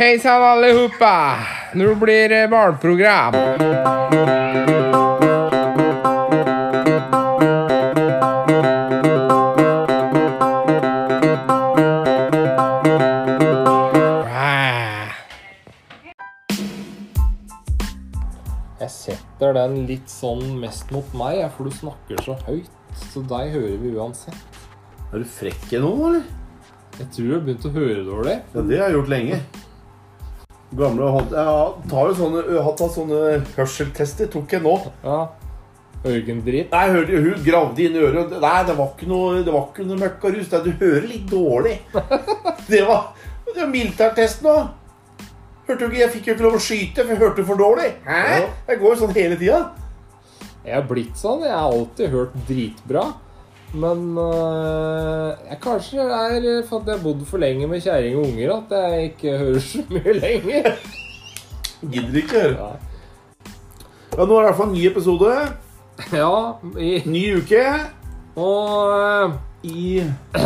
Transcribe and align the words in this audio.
Hejsan 0.00 0.42
allihopa! 0.42 1.36
Nå 1.74 1.94
blir 1.94 2.28
det 2.28 2.48
barnprogram. 2.48 3.34
Ah. 14.24 15.12
Jeg 18.80 18.88
setter 18.88 19.52
den 19.52 19.84
litt 19.84 20.08
sånn 20.08 20.56
mest 20.62 20.88
mot 20.96 21.04
meg, 21.12 21.44
for 21.52 21.68
du 21.68 21.76
snakker 21.76 22.24
så 22.24 22.40
høyt. 22.48 22.72
Så 23.12 23.20
deg 23.20 23.52
hører 23.52 23.76
vi 23.84 23.92
uansett. 24.00 24.62
Er 25.12 25.20
du 25.20 25.28
frekk 25.28 25.74
nå, 25.76 25.92
eller? 26.08 26.24
Jeg 26.96 27.12
tror 27.12 27.26
du 27.26 27.34
har 27.36 27.50
begynt 27.50 27.68
å 27.68 27.78
høre 27.82 28.04
dårlig. 28.08 28.42
Ja, 28.54 28.62
det 28.64 28.80
har 28.80 28.88
jeg 28.88 29.02
gjort 29.02 29.18
lenge. 29.20 29.46
Gamle 30.78 31.08
hånd... 31.10 31.32
Jeg 31.34 31.90
tar 31.90 32.10
jo 32.10 32.14
sånne, 32.14 32.42
jeg 32.54 32.62
har 32.62 32.74
tatt 32.78 32.92
sånne 32.94 33.20
hørseltester. 33.56 34.28
Tok 34.30 34.52
jeg 34.54 34.62
nå. 34.62 34.74
Ja. 35.02 35.20
Øyendrit? 36.06 36.70
Nei, 36.72 36.84
hørte 36.94 37.18
hun 37.24 37.40
gravde 37.44 37.82
inn 37.84 37.96
i 37.98 38.02
øret. 38.06 38.36
Nei, 38.40 38.58
det 38.68 38.76
var 38.78 38.92
ikke 38.94 39.08
noe, 39.10 39.40
det 39.44 39.52
var 39.52 39.66
ikke 39.68 39.86
noe 39.88 39.98
møkkarus. 40.00 40.52
Er- 40.54 40.62
Du 40.64 40.70
hører 40.80 41.08
litt 41.10 41.26
dårlig. 41.30 41.74
Det 42.70 42.84
var, 42.86 43.08
det 43.50 43.56
var 43.58 43.66
militærtest 43.72 44.44
nå. 44.46 44.52
Hørte 45.66 45.80
du 45.80 45.88
ikke, 45.90 46.00
Jeg 46.04 46.10
fikk 46.14 46.28
jo 46.28 46.34
ikke 46.36 46.44
lov 46.46 46.54
å 46.54 46.62
skyte, 46.62 47.02
for 47.02 47.10
jeg 47.16 47.18
hørte 47.20 47.44
for 47.48 47.58
dårlig. 47.58 47.88
Hæ? 48.06 48.20
Jeg 48.68 48.78
går 48.78 48.94
jo 48.94 49.00
sånn 49.02 49.14
hele 49.16 49.36
tida. 49.40 49.58
Jeg 50.64 50.76
har 50.76 50.86
blitt 50.86 51.18
sånn. 51.18 51.42
Jeg 51.48 51.56
har 51.56 51.66
alltid 51.74 52.14
hørt 52.14 52.36
dritbra. 52.46 53.04
Men 53.74 54.18
øh, 54.18 55.30
jeg 55.46 55.58
kanskje 55.62 56.02
er 56.02 56.62
for 56.68 56.80
at 56.80 56.88
jeg 56.90 56.96
har 56.96 57.02
bodd 57.04 57.26
for 57.28 57.38
lenge 57.38 57.68
med 57.70 57.82
kjerring 57.84 58.16
og 58.18 58.26
unger 58.26 58.54
at 58.56 58.72
jeg 58.76 59.10
ikke 59.12 59.36
hører 59.38 59.60
så 59.62 59.84
mye 59.90 60.14
lenger. 60.18 60.70
Gidder 61.80 62.22
ikke 62.22 62.40
høre. 62.40 62.70
Ja, 62.70 62.70
Ja, 64.18 64.24
nå 64.26 64.34
er 64.36 64.42
det 64.42 64.42
i 64.42 64.46
hvert 64.48 64.56
fall 64.58 64.72
en 64.72 64.74
ny 64.74 64.86
episode. 64.90 65.34
ja 66.12 66.30
i, 66.80 67.02
Ny 67.06 67.24
uke. 67.38 67.64
og 68.36 68.98
øh, 68.98 69.32
I 69.62 70.02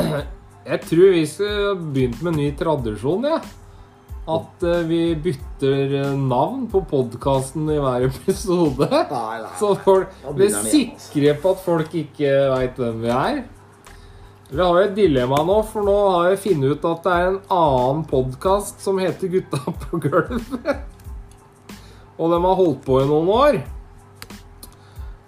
jeg 0.70 0.80
tror 0.84 1.10
vi 1.14 1.27
skal 1.27 1.77
begynt 1.80 2.22
med 2.22 2.32
en 2.32 2.38
ny 2.38 2.50
tradisjon, 2.58 3.24
jeg. 3.24 3.40
At 4.25 4.62
øh, 4.64 4.86
vi 4.89 5.00
bytter 5.20 5.91
øh, 6.00 6.12
navn 6.17 6.62
på 6.72 6.80
podkasten 6.89 7.67
i 7.69 7.77
hver 7.77 8.06
episode. 8.08 8.89
Nei, 8.89 9.41
nei. 9.42 9.50
Så 9.61 9.75
folk 9.84 10.14
blir 10.30 10.48
altså. 10.48 10.70
sikre 10.70 11.34
på 11.42 11.53
at 11.53 11.61
folk 11.67 11.98
ikke 12.00 12.30
veit 12.55 12.80
hvem 12.80 13.02
vi 13.05 13.12
er. 13.12 13.42
Vi 14.55 14.61
har 14.62 14.70
jo 14.78 14.86
et 14.86 14.97
dilemma 14.97 15.42
nå, 15.45 15.58
for 15.69 15.84
nå 15.84 15.95
har 16.14 16.30
jeg 16.30 16.41
funnet 16.45 16.72
ut 16.77 16.84
at 16.89 17.05
det 17.05 17.12
er 17.19 17.28
en 17.33 17.39
annen 17.52 18.02
podkast 18.08 18.80
som 18.84 19.00
heter 19.02 19.33
Gutta 19.33 19.61
på 19.84 20.00
gulvet. 20.05 20.91
Og 22.14 22.30
de 22.30 22.39
har 22.45 22.61
holdt 22.61 22.84
på 22.86 23.00
i 23.02 23.08
noen 23.11 23.28
år. 23.34 23.58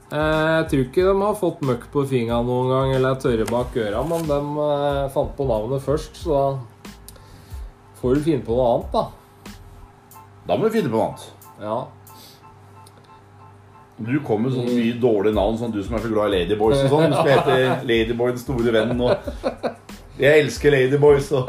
Eh, 0.06 0.46
Jeg 0.60 0.68
tror 0.70 0.84
ikke 0.84 1.06
de 1.08 1.14
har 1.24 1.36
fått 1.40 1.64
møkk 1.66 1.88
på 1.92 2.04
fingra 2.06 2.38
noen 2.46 2.70
gang 2.70 2.94
eller 2.94 3.16
er 3.16 3.20
tørre 3.24 3.48
bak 3.50 3.74
øra, 3.82 4.04
men 4.06 4.28
de 4.28 4.38
eh, 4.68 5.00
fant 5.16 5.32
på 5.36 5.48
navnet 5.48 5.82
først, 5.84 6.20
så 6.22 6.36
da 6.36 6.44
får 8.00 8.14
du 8.14 8.24
finne 8.26 8.44
på 8.46 8.56
noe 8.56 8.72
annet, 8.74 8.92
da. 8.92 9.04
Da 10.46 10.56
må 10.56 10.68
du 10.68 10.74
finne 10.76 10.90
på 10.92 10.96
noe 10.96 11.06
annet. 11.10 11.28
Ja. 11.62 11.78
Du 13.96 14.12
kom 14.26 14.42
med 14.44 14.52
sånne 14.52 14.74
mye 14.76 14.98
dårlige 15.00 15.34
navn, 15.38 15.56
sånn 15.56 15.72
du 15.72 15.78
som 15.84 15.96
er 15.96 16.02
så 16.04 16.10
glad 16.12 16.28
i 16.28 16.42
Ladyboys 16.42 16.82
og 16.84 16.90
sånn. 16.92 17.14
Du 17.14 17.16
skal 17.16 17.32
hete 17.32 17.86
Ladyboy 17.88 18.34
den 18.34 18.42
store 18.42 18.74
vennen 18.74 19.00
og 19.00 19.30
Jeg 20.20 20.42
elsker 20.42 20.74
Ladyboys 20.74 21.30
og 21.36 21.48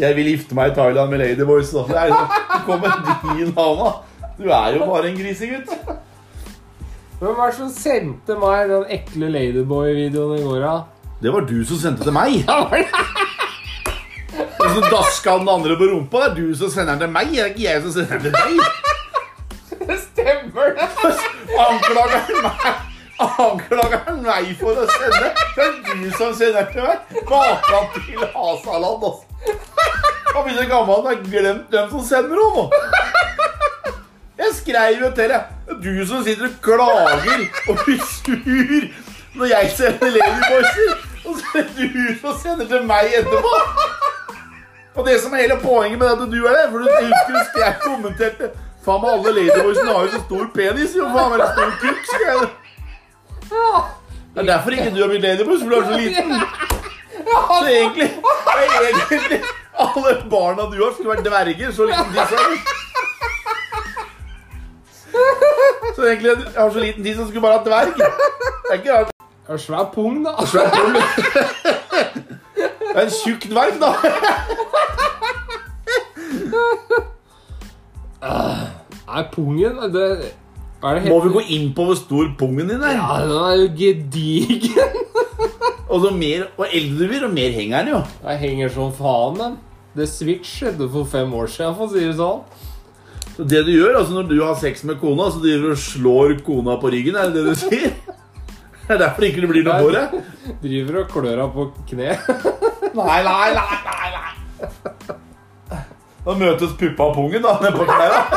Jeg 0.00 0.16
vil 0.18 0.28
gifte 0.34 0.56
meg 0.56 0.70
i 0.72 0.76
Thailand 0.76 1.10
med 1.12 1.22
Ladyboys 1.24 1.72
og 1.80 1.88
Det 1.88 1.96
er 1.96 2.12
Du 2.12 2.68
kom 2.68 2.84
med 2.84 3.08
de 3.24 3.48
navna. 3.54 3.90
Du 4.36 4.46
er 4.52 4.76
jo 4.76 4.84
bare 4.88 5.08
en 5.08 5.16
grisegutt. 5.16 5.72
Hvem 7.20 7.34
var 7.36 7.50
det 7.50 7.56
som 7.56 7.72
sendte 7.72 8.36
meg 8.40 8.68
den 8.70 8.86
ekle 8.96 9.32
Ladyboy-videoen 9.32 10.38
i 10.38 10.44
går, 10.44 10.60
da? 10.64 10.76
Det 11.20 11.32
var 11.32 11.48
du 11.48 11.58
som 11.68 11.80
sendte 11.80 12.04
til 12.04 12.16
meg. 12.16 12.44
Og 14.70 14.76
så 14.76 14.90
daska 14.90 15.38
den 15.38 15.48
andre 15.48 15.76
på 15.76 15.84
rumpa. 15.84 16.18
Det 16.18 16.26
er 16.30 16.34
du 16.34 16.54
som 16.54 16.70
sender 16.70 16.92
den 16.92 17.00
til 17.00 17.08
meg. 17.10 17.30
Det 17.32 17.40
er 17.42 17.48
ikke 17.50 17.62
jeg 17.64 17.80
som 17.82 17.92
sender 17.92 18.18
den 18.18 18.22
til 18.22 18.32
deg. 18.36 18.60
Det 19.88 19.96
stemmer, 20.04 20.68
det! 20.76 20.86
Anklager 21.58 22.20
han 22.28 22.36
meg 22.44 22.68
Anklager 23.46 24.04
han 24.06 24.20
meg 24.22 24.52
for 24.60 24.78
å 24.78 24.84
sende? 24.92 25.32
Det 25.56 25.64
er 25.64 25.72
du 25.88 26.06
som 26.14 26.36
sender 26.38 26.70
til 26.70 26.86
meg. 26.86 27.02
baka 27.26 27.80
til 27.96 28.22
Hasaland, 28.36 29.08
altså. 29.10 29.26
Han 30.34 30.46
blir 30.46 30.54
så 30.60 30.66
gammel 30.70 30.94
han 30.94 31.08
har 31.10 31.18
glemt 31.24 31.74
hvem 31.74 31.90
som 31.90 32.06
sender 32.06 32.38
henne. 32.44 32.64
Jeg 34.38 34.54
skrev 34.60 35.02
jo 35.02 35.10
til 35.18 35.34
deg. 35.34 35.42
Du 35.82 35.92
som 36.06 36.22
sitter 36.28 36.46
og 36.46 36.58
klager 36.62 37.42
og 37.66 37.82
blir 37.82 38.04
sur 38.06 38.86
når 39.34 39.46
jeg 39.56 39.72
sender 39.80 40.14
Ladyboyser. 40.14 40.94
Og 41.26 41.42
så 41.42 41.58
er 41.58 41.72
det 41.74 41.90
du 41.96 42.14
som 42.22 42.38
sender 42.38 42.70
til 42.70 42.86
meg 42.86 43.18
etterpå. 43.18 43.98
Og 44.96 45.06
det 45.06 45.20
som 45.22 45.32
er 45.34 45.44
hele 45.44 45.56
poenget 45.62 45.98
med 45.98 46.08
dette 46.08 46.22
at 46.26 46.32
du 46.32 46.40
er 46.46 46.56
det, 46.58 46.66
for 46.70 46.78
du 46.78 46.84
husker 46.90 47.34
at 47.40 47.62
jeg 47.64 47.74
kommenterte 47.84 48.50
Faen 48.84 49.02
meg 49.02 49.10
alle 49.12 49.32
ladyboysene 49.36 49.92
har 49.92 50.06
jo 50.06 50.10
så 50.14 50.20
stor 50.24 50.44
penis, 50.54 50.94
jo. 50.96 51.04
Faen 51.12 51.30
meg 51.34 51.40
stor 51.52 51.70
kukk, 51.82 52.02
skal 52.08 52.22
jeg. 52.26 52.38
Det 54.34 54.40
er 54.40 54.46
derfor 54.48 54.70
ikke 54.76 54.90
du 54.94 55.00
har 55.02 55.10
blitt 55.12 55.26
ladyboys, 55.26 55.60
for 55.60 55.68
du 55.68 55.76
er 55.76 55.84
så 55.84 55.96
liten. 56.00 56.28
Så 57.20 57.66
egentlig, 57.68 58.08
egentlig 59.10 59.40
alle 59.84 60.14
barna 60.30 60.62
du 60.72 60.78
har, 60.84 60.92
skulle 60.94 61.12
vært 61.12 61.26
dverger. 61.26 61.72
Så 61.76 61.82
liten 61.90 62.08
tiss 62.14 62.30
har 62.32 62.44
du. 62.48 62.56
Så 65.96 66.06
egentlig, 66.06 66.30
jeg 66.30 66.62
har 66.62 66.70
så 66.70 66.78
liten 66.86 67.04
tiss 67.04 67.16
så 67.20 67.28
skulle 67.28 67.44
bare 67.44 67.58
hatt 67.58 67.66
dverg. 67.68 67.92
Det 68.00 68.70
er 68.70 68.74
ikke 68.80 68.92
rart. 68.96 69.12
Jeg 69.20 69.52
har 69.52 69.56
svær 69.66 69.84
pung, 69.94 70.24
da. 70.24 70.30
Det 72.56 72.96
er 72.96 73.04
en 73.04 73.10
tjukk 73.20 73.44
dverg, 73.52 73.76
da. 73.82 73.90
Nei, 79.10 79.22
pungen 79.32 79.78
det, 79.94 80.06
er 80.82 80.98
det 80.98 81.10
Må 81.10 81.20
vi 81.24 81.32
gå 81.34 81.42
inn 81.56 81.70
på 81.76 81.86
hvor 81.88 81.98
stor 81.98 82.28
pungen 82.38 82.68
din 82.70 82.82
er? 82.84 82.98
Ja, 82.98 83.20
den 83.24 83.36
er 83.38 83.56
jo 83.62 83.68
gedigen. 83.78 84.98
Og 85.90 86.04
så 86.04 86.12
mer, 86.14 86.44
og 86.54 86.68
eldre 86.70 87.02
du 87.02 87.08
blir, 87.10 87.24
og 87.26 87.32
mer 87.34 87.50
henger 87.50 87.80
den 87.82 87.88
jo. 87.96 88.00
Jeg 88.22 88.38
henger 88.44 88.68
som 88.70 88.92
faen, 88.94 89.40
den. 89.40 89.56
Det 89.98 90.06
Switch 90.06 90.60
skjedde 90.60 90.86
for 90.92 91.08
fem 91.10 91.32
år 91.34 91.50
siden, 91.50 91.74
for 91.74 91.88
å 91.88 91.90
si 91.90 92.04
det 92.04 92.14
sånn. 92.14 92.44
Så 93.34 93.46
det 93.50 93.64
du 93.66 93.72
gjør, 93.72 93.96
altså 93.98 94.14
når 94.14 94.28
du 94.30 94.36
har 94.44 94.54
sex 94.60 94.84
med 94.86 95.00
kona, 95.02 95.26
så 95.34 95.42
driver 95.42 95.72
du 95.72 95.74
og 95.74 95.82
slår 95.82 96.36
kona 96.46 96.76
på 96.78 96.92
ryggen, 96.94 97.18
er 97.18 97.32
det 97.34 97.42
det 97.42 97.56
du 97.56 97.62
sier? 97.64 97.90
Det 98.90 98.96
er 98.96 99.02
derfor 99.04 99.22
ikke 99.22 99.42
det 99.44 99.48
blir 99.52 99.62
noe 99.62 99.74
hår 99.84 99.94
her? 99.94 100.22
Driver 100.64 100.96
og 100.98 101.12
klør 101.12 101.28
henne 101.30 101.44
på 101.54 101.66
kne. 101.92 102.08
Nei, 102.98 103.18
nei, 103.22 103.50
nei. 103.54 103.89
Da 106.24 106.34
møtes 106.36 106.72
puppa 106.78 107.02
og 107.10 107.14
pungen 107.16 107.42
da, 107.42 107.56
nede 107.62 107.72
på 107.76 107.84
knæra. 107.88 108.20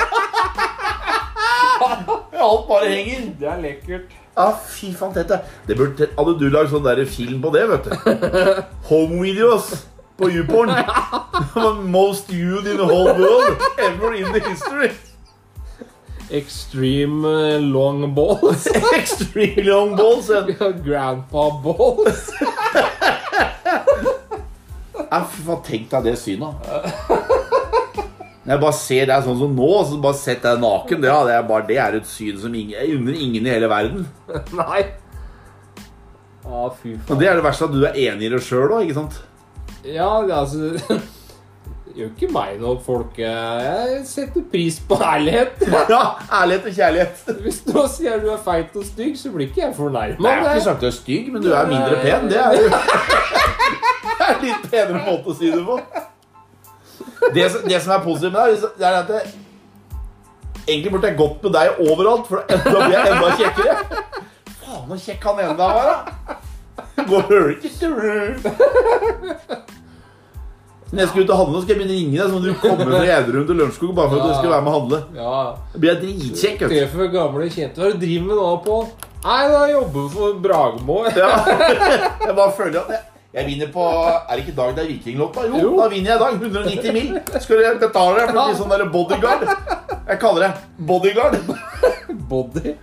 Alt 2.43 2.67
bare 2.67 2.89
henger. 2.89 3.25
Det 3.39 3.47
er 3.47 3.61
lekkert. 3.63 4.13
Ja, 4.37 4.47
fy 4.65 4.89
faen, 4.97 5.13
dette. 5.15 5.37
Det 5.67 5.77
burde, 5.77 6.07
hadde 6.17 6.33
du 6.39 6.47
lagd 6.51 6.71
sånn 6.71 6.85
der 6.85 7.03
film 7.05 7.41
på 7.43 7.51
det, 7.53 7.65
vet 7.69 7.85
du. 7.85 7.91
Home 8.89 9.19
videos 9.21 9.69
på 10.17 10.29
YouPorn. 10.33 10.71
Most 11.93 12.31
viewed 12.31 12.65
in 12.67 12.77
the 12.79 12.87
whole 12.87 13.13
world 13.19 13.61
ever 13.77 14.13
in 14.17 14.31
the 14.33 14.41
history. 14.47 14.89
Extreme 16.33 17.27
eh, 17.29 17.59
long 17.61 18.07
balls. 18.15 18.65
Extreme 18.95 19.67
long 19.67 19.95
balls. 19.95 20.29
and- 20.33 20.55
grandpa 20.85 21.49
balls. 21.63 22.31
Ja, 25.13 25.19
fy 25.29 25.43
faen, 25.45 25.59
tenk 25.67 25.91
deg 25.91 26.07
det 26.09 26.15
synet. 26.17 26.73
Når 28.43 28.51
jeg 28.57 28.59
bare 28.59 28.75
ser 28.75 29.05
deg 29.07 29.23
sånn 29.23 29.37
som 29.39 29.53
nå, 29.55 29.69
så 29.87 29.97
bare 30.03 30.19
sett 30.19 30.43
deg 30.43 30.59
naken, 30.59 30.99
det, 30.99 31.07
ja, 31.07 31.19
det, 31.23 31.35
er 31.37 31.45
bare, 31.47 31.63
det 31.69 31.77
er 31.79 31.95
et 32.01 32.09
syn 32.11 32.41
som 32.41 32.55
ingen, 32.59 32.75
unner 32.97 33.15
ingen 33.15 33.47
i 33.47 33.53
hele 33.53 33.69
verden. 33.71 34.03
Nei. 34.59 34.81
Å, 36.43 36.67
fy 36.75 36.97
Og 37.07 37.15
det 37.21 37.29
er 37.31 37.39
det 37.39 37.45
verste 37.45 37.69
at 37.69 37.75
du 37.75 37.85
er 37.87 37.95
enig 38.09 38.27
i 38.27 38.33
det 38.33 38.41
sjøl 38.43 38.67
òg, 38.67 38.83
ikke 38.83 38.97
sant? 38.97 39.21
Ja, 39.87 40.09
altså 40.27 40.73
det 40.75 40.99
gjør 41.95 42.11
ikke 42.11 42.31
meg 42.35 42.59
noe, 42.59 42.75
folk. 42.83 43.15
Jeg 43.23 44.03
setter 44.11 44.43
pris 44.51 44.81
på 44.91 44.99
ærlighet. 44.99 45.63
Ja, 45.93 46.03
ærlighet 46.41 46.67
og 46.67 46.75
kjærlighet. 46.81 47.25
Hvis 47.47 47.63
du 47.63 47.77
sier 47.95 48.19
du 48.19 48.27
er 48.35 48.43
feit 48.43 48.75
og 48.75 48.83
stygg, 48.91 49.15
så 49.23 49.31
blir 49.31 49.47
ikke 49.53 49.69
jeg 49.69 49.77
fornærma. 49.79 50.19
Jeg 50.19 50.43
har 50.43 50.57
ikke 50.57 50.67
sagt 50.67 50.83
du 50.83 50.91
er 50.91 50.97
stygg, 50.99 51.31
men 51.31 51.47
du 51.47 51.53
er 51.55 51.71
mindre 51.71 52.03
pen. 52.03 52.27
Det 52.27 52.43
er 52.43 52.59
jo 52.59 52.67
Det 52.73 54.17
er 54.19 54.33
en 54.35 54.43
litt 54.43 54.67
penere 54.71 55.05
måte 55.07 55.31
å 55.31 55.37
si 55.39 55.47
det 55.55 55.63
på. 55.63 55.79
Det, 57.33 57.45
som- 57.51 57.67
det 57.67 57.81
som 57.81 57.91
er 57.95 58.03
positivt 58.05 58.33
med 58.33 58.67
det 58.77 58.87
er 58.87 58.97
at 59.01 59.07
det, 59.07 59.21
egentlig 60.67 60.91
burde 60.93 61.07
jeg 61.11 61.17
gått 61.17 61.43
med 61.43 61.51
deg 61.55 61.79
overalt, 61.89 62.27
for 62.27 62.43
da 62.47 62.57
blir 62.63 62.95
jeg 62.97 63.13
enda 63.13 63.29
kjekkere. 63.39 63.75
Faen, 64.63 64.89
så 64.89 64.97
kjekk 65.07 65.23
han 65.29 65.39
ene 65.43 65.57
der 65.57 65.71
var, 65.77 65.85
da. 65.89 65.99
Går 67.03 67.57
ikke 67.57 67.87
Når 70.93 70.99
jeg 71.01 71.09
skal 71.09 71.23
ut 71.23 71.31
og 71.33 71.37
handle, 71.39 71.61
skal 71.63 71.73
jeg 71.73 71.79
begynne 71.81 71.93
å 71.93 71.97
ringe 71.97 72.17
deg, 72.19 72.27
Sånn 72.29 72.37
at 72.37 72.45
du 72.45 72.53
kommer 72.61 72.85
fra 72.91 73.05
Gjerdrum 73.07 73.45
til 73.49 73.57
Lørenskog 73.57 73.93
bare 73.97 74.09
for 74.11 74.17
at 74.21 74.27
du 74.29 74.33
skal 74.37 74.51
være 74.53 74.61
med 74.65 74.69
og 74.69 74.75
handle. 74.77 74.99
Ja. 75.17 75.37
Det 75.73 75.79
blir 75.81 75.89
jeg 75.93 76.01
dritkjekk. 76.03 76.59
Treffer 76.69 77.07
gamle 77.15 77.47
kjente. 77.49 77.79
Hva 77.81 77.87
er 77.87 77.95
det 77.95 77.97
du 77.97 78.05
driver 78.05 78.27
med 78.27 78.37
nå, 78.37 78.49
Pål? 78.67 78.83
Nei, 79.23 79.39
da 79.53 79.61
jobber 79.71 80.03
jeg 80.03 80.11
for 80.13 80.37
Bragmo. 80.43 80.97
Ja. 81.17 81.31
Jeg 82.27 82.35
bare 82.37 82.53
føler 82.59 82.77
at 82.83 82.93
jeg, 82.93 83.01
jeg 83.33 83.45
vinner 83.47 83.69
på 83.73 83.83
Er 83.89 84.35
det 84.35 84.43
ikke 84.43 84.55
dag 84.57 84.75
det 84.77 84.83
er 84.83 84.89
Vikinglåta? 84.91 85.45
Jo, 85.49 85.57
Jo. 85.63 85.71
da 85.81 85.87
vinner 85.89 86.11
jeg 86.11 86.19
i 86.19 86.23
dag. 86.23 86.33
190 86.41 86.93
mil. 86.93 87.19
Skal 87.41 87.57
du 87.57 87.79
betale 87.81 88.19
deg 88.19 88.29
for 88.29 88.39
å 88.39 88.47
bli 88.47 88.57
sånn 88.61 88.73
der 88.75 88.85
bodyguard? 88.93 89.45
Jeg 90.07 90.19
kaller 90.21 90.47
det 90.47 90.85
bodyguard. 90.91 91.39
Body. 92.29 92.75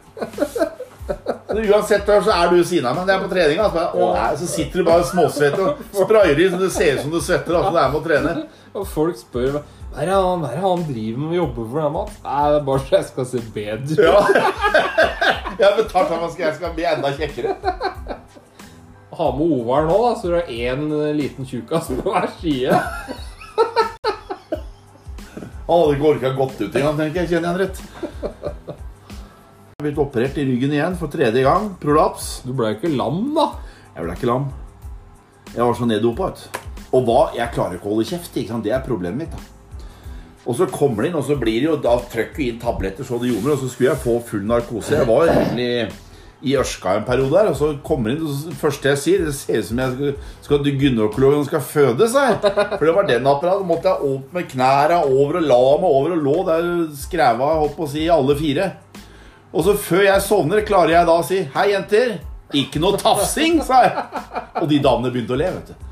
Men 1.51 1.65
Uansett 1.73 2.07
så 2.07 2.31
er 2.35 2.53
du 2.55 2.61
siden 2.65 2.87
av 2.87 2.97
meg. 2.99 3.07
Det 3.09 3.15
er 3.15 3.23
på 3.25 3.31
trening. 3.33 3.59
Altså. 3.63 3.85
Så 4.43 4.47
sitter 4.53 4.79
du 4.83 4.87
bare 4.87 5.07
småsvett 5.07 5.59
og 5.59 5.81
sprayer 5.97 6.39
i 6.39 6.49
så 6.53 6.61
det 6.61 6.71
ser 6.75 6.97
ut 6.99 7.05
som 7.07 7.15
du 7.15 7.21
svetter. 7.23 7.57
Altså, 7.59 7.73
det 7.75 7.83
er 7.83 7.93
med 7.95 8.01
å 8.01 8.05
trene. 8.07 8.35
Og 8.75 8.87
folk 8.87 9.19
spør 9.19 9.53
meg 9.59 9.77
hva 9.91 10.05
er 10.05 10.07
det 10.07 10.15
han, 10.23 10.43
er 10.47 10.59
han 10.63 10.83
driver 10.87 11.19
med 11.19 11.31
og 11.33 11.35
jobber 11.35 11.65
for, 11.67 11.79
den, 11.81 11.95
Mats? 11.97 12.19
Nei, 12.23 12.43
det 12.47 12.59
er 12.61 12.67
bare 12.69 12.83
så 12.85 12.93
jeg 12.95 13.07
skal 13.09 13.25
se 13.27 13.41
bedre 13.57 13.91
ut. 13.91 13.99
Ja. 13.99 14.21
Jeg 15.59 15.65
har 15.67 15.75
betalt 15.77 16.09
for 16.09 16.23
at 16.29 16.39
jeg 16.39 16.55
skal 16.57 16.71
bli 16.77 16.85
enda 16.89 17.11
kjekkere. 17.19 17.57
Ha 19.21 19.37
med 19.37 19.51
nå, 19.53 19.97
da, 20.01 20.15
så 20.17 20.31
du 20.31 20.35
har 20.39 20.47
én 20.49 20.87
liten 21.13 21.45
tjukkas 21.45 21.91
på 21.93 22.09
hver 22.09 22.31
side. 22.41 22.73
Han 25.67 25.83
hadde 25.83 25.99
ikke 25.99 26.09
orka 26.09 26.31
gått 26.39 26.63
ut 26.63 26.79
engang, 26.81 26.97
tenker 26.97 27.21
jeg. 27.21 27.29
Kjenner 27.35 27.45
jeg 27.45 27.51
han 27.51 27.61
rett. 27.61 27.83
Jeg 28.25 29.77
har 29.77 29.85
blitt 29.85 30.01
operert 30.01 30.41
i 30.41 30.47
ryggen 30.49 30.73
igjen 30.73 30.97
for 30.97 31.13
tredje 31.13 31.45
gang. 31.45 31.69
Prolaps. 31.85 32.33
Du 32.49 32.55
ble 32.57 32.73
jo 32.73 32.81
ikke 32.81 32.95
lam, 32.97 33.21
da. 33.37 33.47
Jeg 33.93 34.07
ble 34.07 34.17
ikke 34.17 34.33
lam. 34.33 34.49
Jeg 35.53 35.63
var 35.67 35.77
så 35.77 35.93
neddopa. 35.93 36.33
vet. 36.33 36.65
Og 36.97 37.05
hva? 37.05 37.21
Jeg 37.37 37.53
klarer 37.55 37.77
ikke 37.77 37.91
å 37.91 37.95
holde 37.95 38.09
kjeft. 38.09 38.41
ikke? 38.41 38.65
Det 38.65 38.73
er 38.73 38.87
problemet 38.89 39.27
mitt. 39.27 39.37
da. 39.37 40.41
Og 40.49 40.57
så 40.57 40.65
kommer 40.73 41.05
det 41.05 41.13
inn, 41.13 41.21
og 41.21 41.29
så 41.29 41.37
blir 41.37 41.61
det 41.61 41.69
jo 41.69 41.77
Da 41.77 41.99
trykker 42.09 42.41
vi 42.41 42.49
inn 42.55 42.61
tabletter 42.63 43.05
så 43.05 43.21
det 43.21 43.35
gjorde, 43.35 43.53
og 43.53 43.61
så 43.61 43.69
skulle 43.69 43.93
jeg 43.93 44.05
få 44.09 44.17
full 44.33 44.49
narkose. 44.49 44.97
Jeg 44.97 45.13
var 45.13 45.29
egentlig 45.29 45.91
i 46.41 46.55
Ørska 46.57 46.95
en 46.97 47.05
periode 47.05 47.35
der, 47.35 47.51
og 47.51 47.57
så 47.59 47.71
kommer 47.85 48.15
inn, 48.15 48.23
og 48.25 48.47
det 48.49 48.57
første 48.57 48.89
jeg 48.89 49.01
sier 49.01 49.25
Det 49.27 49.35
ser 49.37 49.59
ut 49.61 49.67
som 49.69 49.83
jeg 49.83 49.97
skal, 49.97 50.15
skal 50.47 50.71
gynekologen 50.81 51.45
skal 51.49 51.65
føde 51.65 52.09
seg. 52.09 52.47
For 52.79 52.87
det 52.87 52.95
var 52.97 53.09
den 53.11 53.29
apparatet. 53.29 53.67
måtte 53.69 53.93
jeg 53.93 54.15
opp 54.15 54.33
med 54.37 54.49
knærne 54.49 55.03
over 55.05 55.41
og 55.43 55.51
la 55.51 55.61
meg 55.83 55.91
over 55.91 56.17
og 56.17 56.25
lå 56.25 56.37
der 56.49 56.71
skræva 56.97 57.53
holdt 57.61 57.77
på 57.77 57.85
å 57.85 57.93
si, 57.93 58.09
alle 58.09 58.39
fire. 58.41 58.71
Og 59.53 59.67
så 59.67 59.77
før 59.77 60.05
jeg 60.07 60.25
sovner, 60.25 60.65
klarer 60.65 60.97
jeg 60.97 61.09
da 61.11 61.21
å 61.21 61.27
si 61.27 61.45
Hei, 61.55 61.71
jenter. 61.75 62.19
Ikke 62.57 62.81
noe 62.83 62.99
tafsing, 62.99 63.61
sa 63.63 63.85
jeg. 63.85 64.05
Og 64.63 64.69
de 64.71 64.81
damene 64.83 65.13
begynte 65.13 65.37
å 65.37 65.39
le, 65.39 65.53
vet 65.55 65.71
du. 65.71 65.89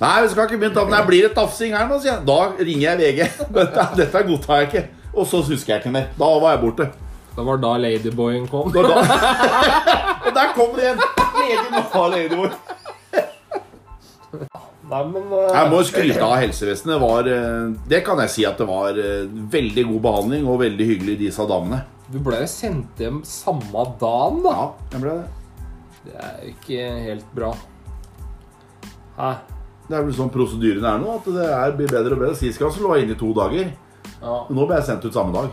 Nei, 0.00 0.16
vi 0.24 0.30
skal 0.32 0.48
ikke 0.48 0.58
begynne 0.60 0.76
tafsing. 0.76 0.94
Nei, 0.96 1.06
blir 1.08 1.26
det 1.28 1.34
tafsing 1.36 1.76
her 1.76 1.86
nå, 1.90 2.00
sier 2.00 2.16
jeg. 2.16 2.24
Da 2.26 2.40
ringer 2.58 2.86
jeg 2.88 3.02
VG. 3.02 3.28
Dette, 3.60 3.88
dette 4.00 4.28
godtar 4.30 4.62
jeg 4.62 4.70
ikke. 4.70 4.86
Og 5.16 5.28
så 5.28 5.40
husker 5.46 5.76
jeg 5.76 5.84
ikke 5.84 5.94
mer. 5.94 6.08
Da 6.18 6.30
var 6.40 6.56
jeg 6.56 6.64
borte. 6.64 6.88
Det 7.36 7.44
var 7.44 7.58
da 7.60 7.74
Ladyboyen 7.76 8.46
kom. 8.48 8.70
Og, 8.72 8.74
da, 8.74 9.02
og 10.26 10.32
der 10.32 10.54
kom 10.56 10.72
det 10.76 10.86
igjen. 10.86 11.02
Legen 11.36 11.76
var 11.92 12.08
ladyboi. 12.14 12.48
Nei, 14.86 15.00
men 15.10 15.24
uh, 15.32 15.50
Jeg 15.50 15.70
må 15.72 15.80
skryte 15.84 16.22
av 16.22 16.36
helsevesenet. 16.38 16.92
Det 16.94 17.00
var, 17.02 17.28
eh, 17.28 17.72
det 17.90 18.00
kan 18.06 18.20
jeg 18.22 18.32
si 18.32 18.44
at 18.46 18.60
det 18.60 18.68
var 18.68 18.96
eh, 19.02 19.26
veldig 19.52 19.84
god 19.88 20.04
behandling 20.04 20.46
og 20.46 20.60
veldig 20.62 20.86
hyggelig, 20.92 21.16
disse 21.24 21.46
damene. 21.50 21.82
Du 22.06 22.20
ble 22.22 22.38
jo 22.44 22.50
sendt 22.50 23.02
hjem 23.02 23.18
samme 23.26 23.84
dagen, 24.00 24.44
da. 24.46 24.54
Ja, 24.54 24.68
jeg 24.94 25.02
ble 25.02 25.16
det. 25.18 25.26
Det 26.06 26.14
er 26.22 26.38
jo 26.38 26.52
ikke 26.54 26.88
helt 27.08 27.34
bra. 27.34 27.50
Hæ? 29.18 29.32
Det 29.88 29.94
er 29.98 30.06
vel 30.06 30.14
sånn 30.14 30.30
prosedyren 30.34 30.86
er 30.86 31.02
nå, 31.02 31.18
at 31.18 31.28
det 31.34 31.50
er, 31.50 31.74
blir 31.74 31.90
bedre 31.90 32.14
og 32.14 32.22
bedre. 32.22 32.38
Sist 32.38 32.62
gang 32.62 32.70
så 32.74 32.86
lå 32.86 32.94
jeg 32.94 33.08
inne 33.08 33.18
i 33.18 33.20
to 33.20 33.32
dager. 33.34 33.74
Ja, 34.20 34.38
nå 34.54 34.68
ble 34.70 34.78
jeg 34.78 34.86
sendt 34.86 35.06
ut 35.06 35.18
samme 35.18 35.34
dag. 35.34 35.50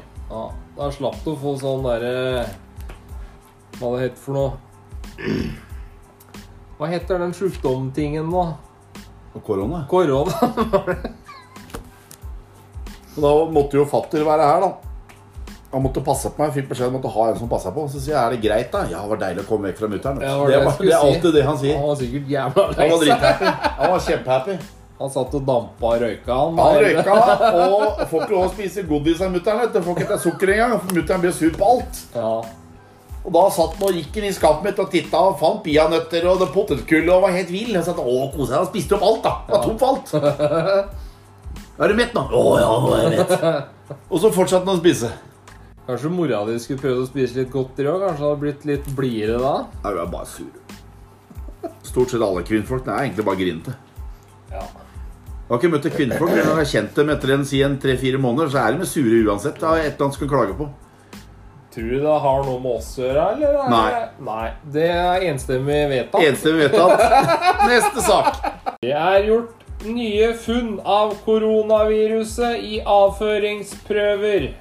Da 0.77 0.89
slapp 0.91 1.19
du 1.23 1.33
å 1.33 1.37
få 1.37 1.53
sånn 1.61 1.83
derre 1.85 2.45
Hva 3.77 3.91
det 3.93 4.07
heter 4.07 4.21
for 4.23 4.37
noe? 4.37 4.51
Hva 6.79 6.89
heter 6.89 7.21
den 7.21 7.33
sjukdomtingen 7.37 8.25
nå? 8.33 8.45
Korona. 9.45 9.83
Korona. 9.89 10.33
Da 13.13 13.29
måtte 13.45 13.77
jo 13.77 13.83
fatter 13.85 14.23
være 14.25 14.45
her, 14.49 14.63
da. 14.63 14.71
Han 15.73 15.83
måtte 15.85 16.01
passe 16.05 16.31
på 16.33 16.41
meg. 16.41 16.49
Jeg 16.49 16.63
fikk 16.63 16.71
beskjed 16.71 16.89
om 16.89 16.95
måtte 16.97 17.11
ha 17.13 17.25
en 17.29 17.35
som 17.37 17.49
passa 17.49 17.69
på. 17.73 17.83
Så 17.89 18.01
sier 18.01 18.15
jeg 18.15 18.21
er 18.23 18.33
det 18.33 18.39
greit, 18.41 18.71
da? 18.73 18.83
Ja, 18.89 19.03
det 19.05 19.11
var 19.11 19.19
deilig 19.21 19.43
å 19.43 19.49
komme 19.49 19.69
vekk 19.69 19.81
fra 19.81 19.89
mutter'n. 19.91 20.17
Det, 20.21 20.29
det, 20.29 20.47
det 20.49 20.55
er 20.57 20.65
var 20.65 20.73
er 20.73 20.87
si. 20.89 20.93
alltid 20.97 21.37
det 21.37 21.43
han 21.45 21.59
sier. 21.61 21.77
Han 21.77 21.91
var 21.91 21.99
sikkert 22.01 22.31
jævla 22.33 22.65
Han 22.65 22.73
lei 22.79 22.87
var 22.89 22.97
seg. 22.97 23.05
drithappy. 23.05 23.51
Han 23.77 23.93
var 23.93 24.03
kjempehappy. 24.07 24.57
Han 25.03 25.11
satt 25.11 25.33
og 25.35 25.41
dampa 25.43 25.89
og 25.97 25.99
røyka, 25.99 26.31
han. 26.31 26.59
Han 26.63 26.77
røyka 26.79 27.15
og 27.67 28.03
får 28.07 28.21
ikke 28.21 28.31
lov 28.31 28.43
å 28.45 28.51
spise 28.53 28.83
godis 28.87 29.23
av 29.25 29.33
mutter'n. 29.33 29.73
Får 29.75 29.97
ikke 29.97 30.11
til 30.13 30.21
sukker 30.29 30.51
engang. 30.53 30.77
Mutter'n 30.95 31.25
blir 31.25 31.33
sur 31.35 31.57
på 31.59 31.71
alt. 31.73 31.99
Ja. 32.15 32.29
Og 33.23 33.35
da 33.35 33.41
satt 33.51 33.75
han 33.75 33.89
og 33.89 33.99
gikk 33.99 34.21
inn 34.21 34.29
i 34.29 34.31
skapet 34.35 34.69
mitt 34.69 34.79
og 34.79 34.87
titta 34.93 35.19
og 35.27 35.35
fant 35.41 35.59
peanøtter 35.65 36.29
og 36.31 36.45
potetgull 36.55 37.11
og 37.11 37.25
var 37.25 37.35
helt 37.35 37.51
vill. 37.51 37.75
Og 37.75 37.83
satt, 37.83 37.99
å, 37.99 38.15
kose 38.31 38.47
seg. 38.53 38.57
Han 38.61 38.71
spiste 38.71 38.95
opp 38.95 39.05
alt, 39.09 39.27
da. 39.27 39.35
Det 39.43 39.57
var 39.57 39.67
tom 39.67 39.77
for 39.83 39.91
alt. 39.91 40.97
Er 41.83 41.89
du 41.89 41.99
mett 41.99 42.15
nå? 42.15 42.23
Å 42.23 42.57
ja, 42.61 42.73
nå 42.79 42.95
er 42.95 43.03
jeg 43.03 43.13
mett. 43.19 43.47
Og 44.13 44.19
så 44.23 44.31
fortsatte 44.31 44.69
han 44.69 44.77
å 44.77 44.81
spise. 44.85 45.11
Kanskje 45.83 46.15
mora 46.15 46.45
di 46.47 46.59
skulle 46.63 46.79
prøvd 46.79 47.03
å 47.03 47.07
spise 47.11 47.41
litt 47.41 47.51
godteri 47.51 47.91
òg? 47.91 48.05
Kanskje 48.05 48.23
hun 48.23 48.29
hadde 48.29 48.43
blitt 48.45 48.67
litt 48.71 48.91
blidere 48.95 49.39
da? 49.41 49.55
Nei, 49.81 49.97
hun 49.97 50.03
er 50.05 50.13
bare 50.13 50.29
sur. 50.31 51.73
Stort 51.83 52.13
sett 52.13 52.23
alle 52.23 52.45
kvinnfolk 52.47 52.85
det 52.87 52.93
er 52.93 53.09
egentlig 53.09 53.27
bare 53.27 53.41
grinete. 53.41 53.81
Har 55.49 55.59
ikke 55.59 55.73
møtt 55.73 55.89
kvinnfolk, 55.91 56.31
men 56.31 56.39
jeg 56.39 56.55
har 56.55 56.69
kjent 56.71 56.95
dem 56.95 57.11
etter 57.13 57.33
en, 57.35 57.43
si 57.45 57.59
en 57.65 57.75
tre-fire 57.81 58.21
måneder, 58.21 58.51
så 58.53 58.61
er 58.63 58.73
de 58.73 58.83
med 58.83 58.89
sure 58.89 59.19
uansett. 59.27 59.59
Det 59.59 59.67
er 59.67 59.81
et 59.81 59.89
eller 59.91 60.07
annet 60.07 60.17
skal 60.19 60.31
klage 60.31 60.55
på. 60.57 60.69
Tror 61.73 61.89
du 61.89 61.99
det 62.03 62.15
har 62.23 62.43
noe 62.45 62.61
med 62.61 62.77
oss 62.77 62.87
å 62.99 63.01
gjøre, 63.01 63.25
eller? 63.33 63.57
er 63.63 63.71
Nei. 63.73 64.01
Nei. 64.27 64.47
Det 64.75 64.87
er 64.93 65.25
enstemmig 65.31 65.79
vedtatt. 65.89 66.25
Enstemmig 66.29 66.67
vedtatt. 66.67 67.03
Neste 67.71 68.05
sak. 68.05 68.39
Det 68.85 68.93
er 68.93 69.25
gjort 69.25 69.63
nye 69.89 70.31
funn 70.37 70.75
av 70.85 71.15
koronaviruset 71.25 72.61
i 72.61 72.79
avføringsprøver. 72.85 74.51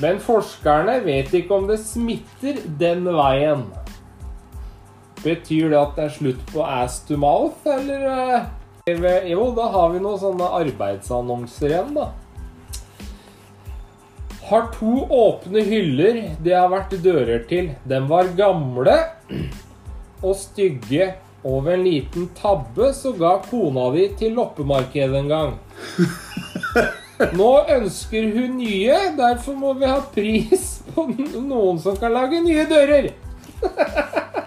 Men 0.00 0.20
forskerne 0.24 0.98
vet 1.04 1.32
ikke 1.36 1.60
om 1.60 1.68
det 1.68 1.78
smitter 1.84 2.62
den 2.80 3.04
veien. 3.16 3.68
Betyr 5.20 5.72
det 5.72 5.82
at 5.84 5.96
det 5.96 6.08
er 6.08 6.16
slutt 6.16 6.46
på 6.48 6.64
ass 6.64 7.02
to 7.04 7.20
mouth, 7.20 7.60
eller? 7.68 8.48
Jo, 8.88 9.48
da 9.50 9.64
har 9.66 9.88
vi 9.90 9.98
noen 9.98 10.18
sånne 10.22 10.46
arbeidsannonser 10.60 11.72
igjen, 11.72 11.88
da. 11.96 12.04
Har 14.46 14.68
to 14.76 15.00
åpne 15.10 15.64
hyller 15.66 16.20
det 16.38 16.54
har 16.54 16.70
vært 16.70 16.94
dører 17.02 17.42
til. 17.50 17.72
De 17.82 17.98
var 18.06 18.30
gamle 18.38 18.94
og 20.22 20.38
stygge. 20.38 21.16
Og 21.42 21.66
ved 21.66 21.80
en 21.80 21.84
liten 21.88 22.30
tabbe 22.38 22.92
så 22.94 23.10
ga 23.18 23.34
kona 23.50 23.88
di 23.96 24.06
til 24.22 24.38
loppemarkedet 24.38 25.18
en 25.18 25.34
gang. 25.34 25.58
Nå 27.42 27.52
ønsker 27.80 28.30
hun 28.38 28.54
nye, 28.62 29.02
derfor 29.18 29.58
må 29.58 29.74
vi 29.82 29.90
ha 29.90 29.98
pris 30.14 30.76
på 30.92 31.10
noen 31.10 31.82
som 31.82 31.98
kan 31.98 32.14
lage 32.14 32.38
nye 32.46 32.70
dører. 32.70 33.10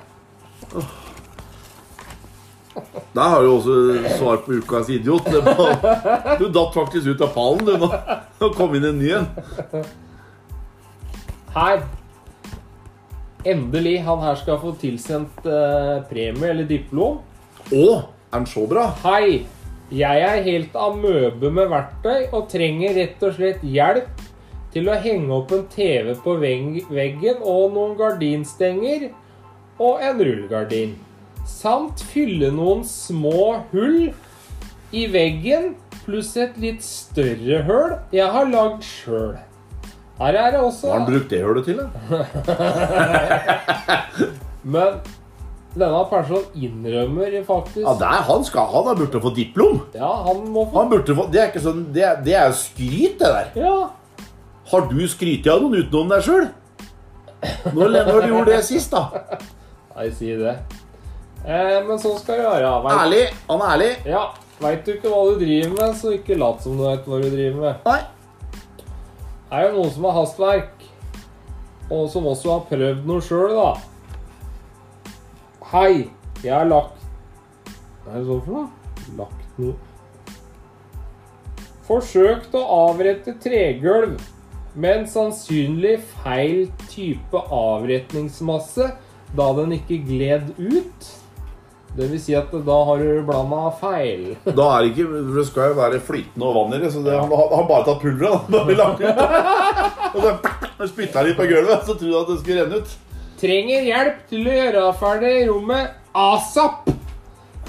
Der 3.15 3.31
har 3.33 3.41
du 3.41 3.49
også 3.49 3.75
svar 4.19 4.41
på 4.45 4.59
ukas 4.59 4.89
idiot. 4.93 5.25
Du 6.39 6.45
datt 6.53 6.75
faktisk 6.75 7.09
ut 7.09 7.23
av 7.25 7.31
pallen 7.33 7.65
du 7.65 7.73
nå. 7.81 7.89
Nå 8.39 8.49
kom 8.53 8.75
inn 8.77 8.85
en 8.91 8.99
ny 9.01 9.09
en. 9.17 9.25
Her. 11.55 11.81
Endelig. 13.49 13.95
Han 14.05 14.21
her 14.21 14.37
skal 14.37 14.59
få 14.61 14.75
tilsendt 14.77 15.47
eh, 15.47 15.95
premie 16.11 16.51
eller 16.53 16.69
diplom. 16.69 17.21
Å, 17.73 17.85
er 18.29 18.37
den 18.37 18.49
så 18.51 18.67
bra? 18.69 18.91
Hei. 19.05 19.45
Jeg 19.89 20.21
er 20.21 20.43
helt 20.45 20.75
amøbe 20.77 21.49
med 21.49 21.71
verktøy 21.71 22.27
og 22.29 22.45
trenger 22.51 22.93
rett 22.93 23.23
og 23.25 23.33
slett 23.39 23.63
hjelp 23.65 24.21
til 24.69 24.85
å 24.85 24.97
henge 25.01 25.33
opp 25.33 25.49
en 25.55 25.63
TV 25.73 26.11
på 26.21 26.35
veggen 26.37 27.41
og 27.41 27.71
noen 27.73 27.95
gardinstenger 27.97 29.07
og 29.81 30.03
en 30.05 30.21
rullegardin. 30.21 30.93
Samt 31.49 32.01
fylle 32.11 32.51
noen 32.55 32.83
små 32.87 33.63
hull 33.73 34.11
i 34.95 35.05
veggen 35.11 35.73
pluss 36.05 36.31
et 36.39 36.55
litt 36.61 36.83
større 36.85 37.63
hull 37.67 37.95
jeg 38.15 38.27
har 38.33 38.47
lagd 38.49 38.85
sjøl. 38.85 39.35
Her 40.19 40.35
er 40.35 40.51
det 40.55 40.59
også 40.61 40.87
Hva 40.89 40.93
har 40.93 40.99
han 40.99 41.07
brukt 41.09 41.29
det 41.31 41.39
hølet 41.45 41.67
til? 41.69 41.77
da? 41.79 41.87
Men 44.75 44.97
denne 45.79 46.01
personen 46.09 46.57
innrømmer 46.59 47.37
faktisk 47.47 47.85
Ja, 47.85 47.93
det 48.01 48.09
er 48.09 48.25
han 48.27 48.43
skal 48.43 48.67
Han 48.73 48.89
har 48.89 48.97
burde 48.99 49.21
få 49.23 49.31
diplom. 49.35 49.79
Ja, 49.95 50.09
han 50.25 50.41
må 50.51 50.65
få 50.67 50.81
Han 50.81 50.89
burde 50.91 51.15
få, 51.15 51.27
Det 51.31 51.39
er 51.43 51.51
ikke 51.53 51.63
sånn 51.63 51.85
Det 51.95 52.03
er, 52.03 52.17
det 52.25 52.35
er 52.35 52.49
jo 52.49 52.57
skryt, 52.59 53.15
det 53.21 53.29
der. 53.35 53.47
Ja. 53.61 53.77
Har 54.73 54.89
du 54.91 54.99
skrytt 55.09 55.47
av 55.49 55.63
noen 55.63 55.79
utenom 55.85 56.11
deg 56.11 56.25
sjøl? 56.27 56.49
Når, 57.71 57.95
når 57.95 58.19
du 58.19 58.27
gjorde 58.33 58.51
det 58.51 58.63
sist, 58.67 58.91
da? 58.91 59.39
Nei, 59.95 60.09
si 60.13 60.33
det. 60.35 60.57
Eh, 61.45 61.79
men 61.87 61.99
sånn 62.01 62.17
skal 62.19 62.41
det 62.41 62.47
være. 62.47 62.71
Vet, 62.83 62.95
Ærlig. 62.99 63.23
Han 63.47 63.61
er 63.63 63.73
ærlig. 63.73 63.91
Ja. 64.09 64.23
Veit 64.59 64.81
du 64.85 64.91
ikke 64.91 65.11
hva 65.11 65.19
du 65.29 65.37
driver 65.39 65.75
med, 65.77 65.93
så 65.95 66.13
ikke 66.17 66.35
lat 66.39 66.63
som 66.63 66.75
du 66.75 66.83
veit 66.83 67.05
hva 67.07 67.19
du 67.21 67.29
driver 67.31 67.59
med. 67.63 67.85
Nei. 67.85 68.01
Det 69.49 69.57
Er 69.57 69.69
jo 69.69 69.75
noen 69.77 69.93
som 69.95 70.03
har 70.05 70.17
hastverk, 70.19 70.83
og 71.89 72.09
som 72.13 72.27
også 72.29 72.51
har 72.51 72.65
prøvd 72.69 73.07
noe 73.09 73.23
sjøl, 73.23 73.55
da. 73.55 73.69
Hei, 75.71 76.09
jeg 76.43 76.53
har 76.53 76.65
lagt 76.65 76.97
Hva 78.03 78.13
er 78.13 78.19
det 78.19 78.25
sånn 78.25 78.43
for 78.45 78.55
noe? 78.55 78.69
Lagt 79.19 79.59
noe 79.61 79.75
Forsøkt 81.85 82.55
å 82.57 82.63
avrette 82.73 83.35
tregulv 83.41 84.17
med 84.79 84.95
en 84.95 85.07
sannsynlig 85.09 85.95
feil 86.23 86.67
type 86.89 87.41
avretningsmasse 87.53 88.89
da 89.37 89.47
den 89.57 89.73
ikke 89.77 89.97
gled 90.05 90.51
ut. 90.57 91.09
Det 91.95 92.05
vil 92.11 92.21
si 92.21 92.35
at 92.37 92.51
da 92.53 92.77
har 92.85 93.01
du 93.01 93.23
blanda 93.25 93.71
feil. 93.79 94.35
Da 94.59 94.67
er 94.75 94.85
det 94.85 94.91
ikke 94.91 95.07
for 95.09 95.37
Det 95.39 95.45
skal 95.49 95.71
jo 95.71 95.77
være 95.79 95.99
flytende 96.05 96.49
og 96.49 96.57
vann 96.59 96.75
i 96.77 96.81
det, 96.83 96.91
så 96.93 97.01
det, 97.05 97.15
han 97.17 97.33
har 97.33 97.65
bare 97.69 97.85
tatt 97.87 98.01
pulveret. 98.03 98.49
da. 98.49 98.61
Da. 98.79 99.17
Og 100.79 100.85
så 100.85 100.87
spytta 100.93 101.21
litt 101.25 101.37
på 101.37 101.45
gulvet, 101.49 101.83
så 101.85 101.93
trodde 101.93 102.13
du 102.13 102.17
at 102.19 102.29
det 102.31 102.37
skulle 102.41 102.63
renne 102.63 102.79
ut. 102.81 102.93
trenger 103.41 103.83
hjelp 103.87 104.21
til 104.29 104.47
å 104.47 104.55
gjøre 104.55 104.85
ferdig 104.99 105.33
rommet 105.49 106.15
asap. 106.17 106.89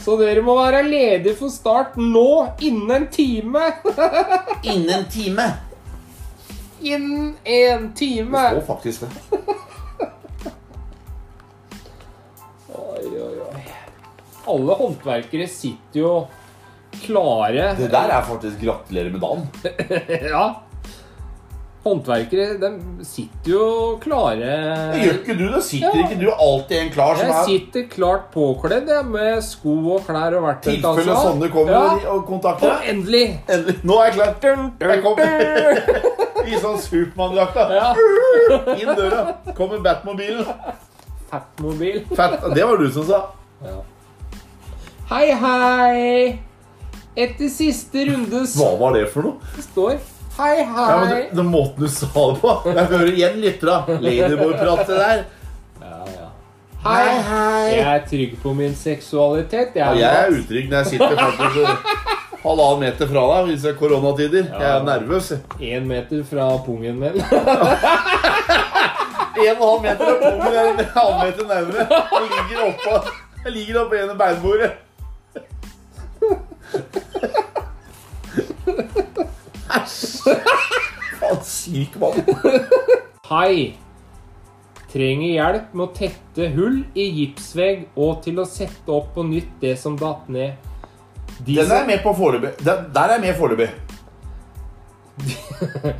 Så 0.00 0.14
dere 0.16 0.40
må 0.42 0.54
være 0.56 0.80
ledige 0.86 1.34
for 1.36 1.52
start 1.52 1.98
nå, 2.00 2.28
innen 2.64 2.94
en 2.96 3.08
time. 3.12 3.66
Innen 4.62 4.94
en 4.96 5.04
time. 5.12 5.48
Innen 6.80 7.34
en 7.44 7.90
time. 7.92 8.46
Det 8.46 8.62
står 8.62 8.66
faktisk 8.70 9.04
det. 9.04 9.42
Alle 14.50 14.76
håndverkere 14.80 15.46
sitter 15.50 16.00
jo 16.04 16.14
klare. 17.04 17.70
Det 17.78 17.90
der 17.92 18.10
er 18.16 18.26
faktisk 18.26 18.58
gratulerer 18.64 19.14
med 19.14 19.22
dagen. 19.22 19.46
Ja. 20.34 20.48
Håndverkere, 21.80 22.58
de 22.60 23.04
sitter 23.08 23.54
jo 23.54 23.66
klare. 24.02 24.48
Det 24.92 24.98
Gjør 25.00 25.14
ikke 25.22 25.36
du 25.38 25.44
det? 25.54 25.60
Sitter 25.64 25.94
ikke 26.02 26.18
du 26.20 26.26
alltid 26.34 26.74
en 26.76 26.90
klar 26.92 27.14
som 27.16 27.24
Jeg 27.30 27.36
er 27.38 27.46
sitter 27.48 27.86
klart 27.94 28.26
påkledd 28.34 28.90
jeg, 28.92 29.06
med 29.08 29.38
sko 29.46 29.76
og 29.94 30.02
klær 30.04 30.36
og 30.36 30.44
tilfelle 30.60 30.90
verktøykassa. 30.92 31.22
sånne 31.24 31.48
kommer 31.54 31.72
Ja. 31.72 32.10
og 32.12 32.26
kontakter 32.28 32.68
Og 32.68 32.82
deg? 32.82 32.90
endelig 32.92 33.22
Endelig. 33.48 33.76
Nå 33.88 33.96
er 33.96 34.10
jeg 34.10 34.14
klar. 34.18 34.34
dun, 34.42 34.66
dun, 34.76 34.90
Jeg 34.90 35.02
kommer. 35.06 35.80
I 36.50 36.60
sånn 36.60 36.78
Supermann-drakta. 36.84 37.64
Ja. 37.72 37.88
Inn 38.82 38.92
døra. 39.00 39.22
Kommer 39.56 39.80
Batmobilen. 39.84 40.44
Fatmobil. 41.32 42.02
Fat. 42.12 42.40
Det 42.54 42.64
var 42.68 42.76
du 42.76 42.90
som 42.92 43.08
sa. 43.08 43.22
Ja. 43.64 43.78
Hei, 45.10 45.32
hei! 45.34 46.38
Etter 47.18 47.48
siste 47.50 48.04
runde 48.06 48.44
Hva 48.54 48.68
var 48.78 48.94
det 48.94 49.06
for 49.10 49.26
noe? 49.26 49.52
Det 49.56 49.64
står 49.66 49.96
Hei, 50.36 50.52
Ja, 50.62 50.84
men 51.00 51.08
hei. 51.10 51.16
det, 51.26 51.36
Den 51.36 51.48
måten 51.50 51.82
du 51.82 51.88
sa 51.90 52.06
det 52.14 52.36
på 52.40 52.52
Jeg 52.70 52.84
hører 52.92 53.10
igjen 53.10 53.40
litt 53.42 53.58
fra 53.64 53.80
Ladyboy-pratet 53.90 54.92
der. 54.94 55.24
Ja, 55.82 55.96
ja. 56.14 56.28
Hei, 56.84 57.08
hei. 57.26 57.64
Jeg 57.74 57.88
er 57.96 58.04
trygg 58.08 58.36
på 58.44 58.52
min 58.56 58.74
seksualitet. 58.78 59.74
Jeg 59.76 59.82
Jeg 59.82 59.98
jeg 60.00 60.10
er 60.14 60.30
er 60.30 60.36
utrygg 60.38 60.70
når 60.70 60.76
jeg 60.78 60.86
sitter 60.94 61.16
faktisk 61.18 61.56
halvannen 62.40 62.80
meter 62.86 63.10
fra 63.10 63.22
deg 63.34 63.48
hvis 63.50 63.64
det 63.66 63.70
er 63.74 63.76
koronatider. 63.76 64.46
Jeg 64.48 64.68
er 64.70 64.84
nervøs. 64.86 65.26
én 65.60 65.84
meter 65.90 66.22
fra 66.30 66.46
pungen 66.66 66.96
min. 67.02 67.18
En 69.40 69.56
og 69.56 69.56
en 69.56 69.60
halv 69.64 69.82
meter 69.82 70.04
fra 70.06 70.30
pungen 70.30 70.54
er 70.54 70.70
en 70.70 70.80
halv 70.94 71.14
meter 71.24 71.44
nærmere. 71.50 71.84
Jeg 72.12 72.22
ligger 72.30 72.62
oppå 72.68 72.94
Jeg 73.44 73.52
ligger 73.58 73.82
oppå 73.82 73.94
ene 74.00 74.16
beinbordet. 74.22 74.70
Æsj. 79.70 80.34
Faen, 81.20 81.40
syk 81.46 81.96
mann. 82.00 82.18
Hei. 83.30 83.76
Trenger 84.90 85.30
hjelp 85.36 85.74
med 85.78 85.84
å 85.84 85.92
tette 85.94 86.48
hull 86.56 86.80
i 86.98 87.04
gipsvegg 87.20 87.84
og 88.00 88.22
til 88.24 88.40
å 88.42 88.46
sette 88.48 88.90
opp 88.90 89.12
på 89.14 89.22
nytt 89.28 89.52
det 89.62 89.76
som 89.78 89.94
datt 90.00 90.26
ned. 90.32 90.56
De 91.46 91.54
Den 91.60 91.70
er 91.70 91.84
jeg 91.84 91.86
med 91.92 92.02
på 92.04 92.14
foreløpig. 92.18 92.56
Den- 92.66 92.88
Der 92.92 93.04
er 93.06 93.12
jeg 93.18 93.22
med 93.28 93.38
foreløpig. 93.38 93.70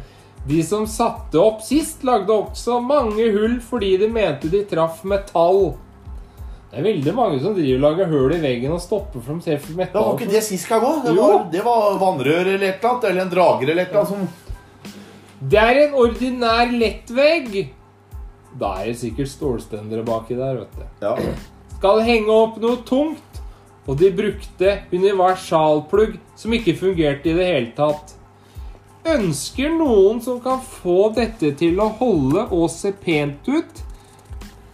de 0.50 0.62
som 0.64 0.86
satte 0.88 1.38
opp 1.38 1.60
sist, 1.62 2.02
lagde 2.08 2.32
også 2.34 2.80
mange 2.82 3.28
hull 3.34 3.58
fordi 3.62 3.94
de 4.00 4.08
mente 4.10 4.50
de 4.52 4.64
traff 4.68 5.04
metall. 5.04 5.76
Det 6.70 6.78
er 6.78 6.84
veldig 6.86 7.12
mange 7.16 7.40
som 7.42 7.54
driver 7.56 7.78
og 7.80 7.82
lager 7.82 8.10
hull 8.12 8.32
i 8.36 8.40
veggen 8.44 8.70
og 8.76 8.80
stopper 8.82 9.22
for 9.24 9.34
de 9.40 9.42
ser 9.42 9.58
for 9.58 9.74
Det 9.80 9.88
var 9.94 10.12
ikke 10.14 10.28
det 10.30 10.42
sist 10.46 10.68
gang 10.70 10.84
òg. 10.86 11.00
Det, 11.04 11.14
var- 11.16 11.48
det 11.50 11.64
var 11.66 11.96
vannrør 11.98 12.46
eller 12.54 12.66
et 12.68 12.78
eller 12.78 12.90
annet. 12.92 13.04
Eller 13.10 13.22
en 13.24 13.32
drager 13.34 13.70
eller 13.72 13.82
et 13.82 13.88
eller 13.88 14.00
annet 14.00 14.08
som 14.08 14.28
Det 15.50 15.58
er 15.58 15.80
en 15.86 15.94
ordinær 16.04 16.70
lettvegg. 16.78 17.58
Da 18.60 18.70
er 18.82 18.86
det 18.92 18.98
sikkert 19.00 19.28
stålstendere 19.32 20.04
baki 20.06 20.36
der, 20.38 20.60
vet 20.62 20.78
du. 20.78 20.86
Ja. 21.06 21.16
Skal 21.78 22.00
henge 22.06 22.30
opp 22.34 22.56
noe 22.60 22.76
tungt, 22.86 23.38
og 23.88 23.96
de 23.98 24.10
brukte 24.12 24.74
universalplugg 24.92 26.18
som 26.38 26.52
ikke 26.54 26.74
fungerte 26.78 27.30
i 27.32 27.36
det 27.38 27.46
hele 27.46 27.72
tatt. 27.78 28.14
Ønsker 29.10 29.70
noen 29.72 30.20
som 30.22 30.40
kan 30.44 30.60
få 30.60 31.08
dette 31.16 31.54
til 31.56 31.78
å 31.80 31.88
holde 31.98 32.46
og 32.52 32.68
se 32.70 32.92
pent 32.92 33.48
ut? 33.48 33.80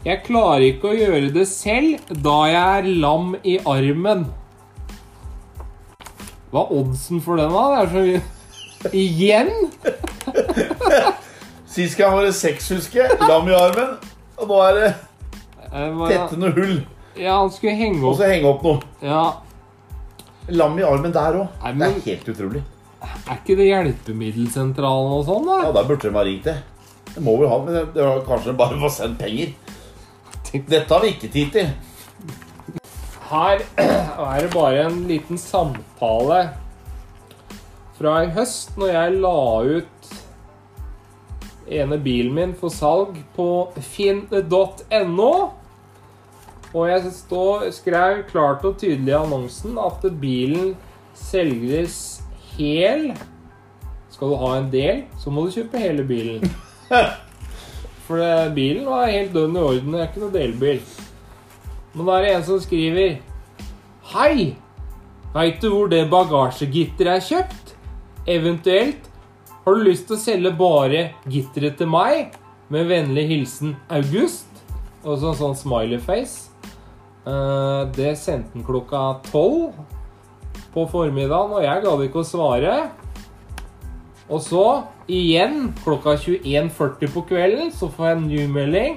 Jeg 0.07 0.21
klarer 0.23 0.63
ikke 0.69 0.93
å 0.93 0.95
gjøre 0.95 1.33
det 1.35 1.49
selv, 1.51 2.11
da 2.23 2.35
jeg 2.47 2.75
er 2.79 2.85
lam 3.03 3.33
i 3.43 3.57
armen. 3.67 4.21
Hva 6.53 6.63
er 6.63 6.75
oddsen 6.79 7.19
for 7.25 7.41
den, 7.41 7.51
da? 7.51 7.65
Det 7.73 7.81
er 7.81 7.91
så 7.91 8.05
mye 8.07 8.93
Igjen? 8.95 9.51
Sist 11.75 11.99
gang 11.99 12.15
var 12.15 12.23
det 12.23 12.37
seks, 12.39 12.69
husker 12.77 13.03
jeg. 13.03 13.19
Lam 13.27 13.51
i 13.51 13.59
armen. 13.59 13.97
Og 14.39 14.47
nå 14.53 14.63
er 14.69 14.79
det 14.79 14.93
tettende 15.67 16.13
tette 16.13 16.39
noe 16.39 16.55
hull. 16.55 16.79
Ja, 17.19 17.41
han 17.41 17.51
skulle 17.51 17.75
henge 17.75 17.99
opp 18.05 18.13
Og 18.13 18.19
så 18.21 18.31
henge 18.31 18.53
opp 18.53 18.63
noe. 18.69 18.79
Ja, 19.03 19.27
Lam 20.55 20.79
i 20.79 20.87
armen 20.87 21.11
der 21.11 21.43
òg. 21.43 21.63
Men... 21.75 21.83
Det 21.83 22.05
er 22.05 22.11
helt 22.13 22.35
utrolig. 22.37 22.63
Er 23.03 23.41
ikke 23.41 23.59
det 23.59 23.73
hjelpemiddelsentralen 23.73 25.19
og 25.19 25.27
sånn, 25.27 25.51
da? 25.51 25.65
Ja, 25.67 25.75
Der 25.75 25.89
burde 25.91 26.07
de 26.07 26.15
ha 26.15 26.23
ringt 26.31 26.47
det. 26.47 26.61
Det 27.11 27.23
må 27.27 27.41
vi 27.41 27.51
ha, 27.51 27.59
men 27.65 27.75
det, 27.75 27.99
var 27.99 28.23
kanskje 28.29 28.53
de 28.53 28.61
bare 28.61 28.79
å 28.79 28.93
sendt 28.93 29.19
penger. 29.19 29.57
Dette 30.53 30.87
har 30.93 31.03
vi 31.03 31.13
ikke 31.15 31.33
tid 31.33 31.53
til. 31.55 31.73
Her 33.27 33.65
er 34.31 34.45
det 34.45 34.53
bare 34.55 34.87
en 34.87 35.03
liten 35.09 35.39
samtale 35.41 36.41
fra 37.97 38.17
i 38.23 38.31
høst, 38.31 38.77
når 38.79 38.93
jeg 38.93 39.21
la 39.25 39.37
ut 39.77 40.11
ene 41.67 41.99
bilen 41.99 42.35
min 42.37 42.53
for 42.59 42.71
salg 42.71 43.17
på 43.35 43.49
finn.no. 43.83 45.31
Og 46.77 46.91
jeg 46.91 47.13
stod, 47.17 47.71
skrev 47.73 48.23
klart 48.31 48.65
og 48.69 48.77
tydelig 48.79 49.15
i 49.15 49.17
annonsen 49.17 49.79
at 49.81 50.05
bilen 50.21 50.75
selges 51.17 52.21
hel. 52.57 53.11
Skal 54.13 54.33
du 54.33 54.41
ha 54.41 54.57
en 54.59 54.71
del, 54.73 55.07
så 55.21 55.33
må 55.33 55.47
du 55.47 55.57
kjøpe 55.57 55.81
hele 55.81 56.05
bilen. 56.07 56.45
For 58.07 58.23
det, 58.23 58.55
bilen 58.55 58.87
var 58.87 59.11
helt 59.11 59.35
dønn 59.35 59.57
i 59.57 59.65
orden. 59.67 59.93
Det 59.93 60.03
er 60.03 60.11
ikke 60.11 60.23
noe 60.23 60.35
delbil. 60.35 60.81
Men 61.97 62.09
da 62.09 62.17
er 62.17 62.27
det 62.27 62.33
en 62.37 62.47
som 62.47 62.63
skriver 62.63 63.19
Hei! 64.13 64.55
Veit 65.35 65.61
du 65.61 65.69
hvor 65.73 65.91
det 65.93 66.07
bagasjegitteret 66.13 67.19
er 67.19 67.25
kjøpt? 67.27 67.73
Eventuelt 68.31 69.11
har 69.67 69.75
du 69.75 69.83
lyst 69.83 70.07
til 70.07 70.15
å 70.15 70.23
selge 70.23 70.53
bare 70.55 71.01
gitteret 71.27 71.75
til 71.81 71.91
meg? 71.91 72.37
Med 72.71 72.87
vennlig 72.87 73.27
hilsen 73.31 73.75
August. 73.93 74.47
Og 75.03 75.19
så 75.19 75.33
en 75.33 75.41
sånn 75.41 75.59
smileyface. 75.59 76.53
Eh, 77.27 77.83
det 77.97 78.13
sendte 78.21 78.55
han 78.55 78.67
klokka 78.67 79.01
tolv 79.27 79.75
på 80.75 80.85
formiddagen, 80.93 81.57
og 81.57 81.65
jeg 81.65 81.83
gadd 81.83 82.05
ikke 82.07 82.23
å 82.23 82.29
svare. 82.29 82.77
Og 84.27 84.43
så, 84.43 84.65
igjen 85.07 85.71
klokka 85.85 86.17
21.40 86.19 87.13
på 87.15 87.23
kvelden, 87.29 87.71
så 87.71 87.89
får 87.93 88.09
jeg 88.09 88.17
en 88.17 88.25
ny 88.31 88.47
melding. 88.51 88.97